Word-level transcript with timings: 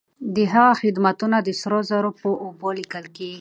د 0.35 0.37
هغه 0.53 0.73
خدمتونه 0.81 1.37
د 1.41 1.49
سرو 1.61 1.79
زرو 1.89 2.11
په 2.19 2.29
اوبو 2.43 2.67
ليکل 2.79 3.05
کيږي. 3.15 3.29